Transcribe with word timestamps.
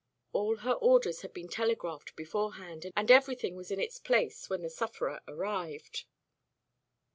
All 0.33 0.57
her 0.57 0.73
orders 0.73 1.21
had 1.21 1.31
been 1.31 1.47
telegraphed 1.47 2.15
beforehand, 2.15 2.91
and 2.95 3.11
everything 3.11 3.55
was 3.55 3.69
in 3.69 3.79
its 3.79 3.99
place 3.99 4.49
when 4.49 4.63
the 4.63 4.69
sufferer 4.71 5.21
arrived. 5.27 6.05